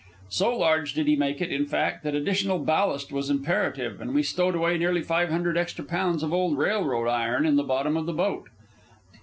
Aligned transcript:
So 0.29 0.57
large 0.57 0.95
did 0.95 1.05
he 1.05 1.15
make 1.15 1.41
it, 1.41 1.51
in 1.51 1.67
fact, 1.67 2.03
that 2.03 2.15
additional 2.15 2.57
ballast 2.57 3.11
was 3.11 3.29
imperative, 3.29 4.01
and 4.01 4.15
we 4.15 4.23
stowed 4.23 4.55
away 4.55 4.75
nearly 4.79 5.03
five 5.03 5.29
hundred 5.29 5.59
extra 5.59 5.85
pounds 5.85 6.23
of 6.23 6.33
old 6.33 6.57
railroad 6.57 7.07
iron 7.07 7.45
in 7.45 7.55
the 7.55 7.61
bottom 7.61 7.95
of 7.95 8.07
the 8.07 8.13
boat. 8.13 8.47